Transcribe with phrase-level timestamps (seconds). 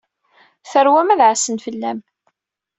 [0.71, 1.99] Tarwa-m ad ɛassen fell-am.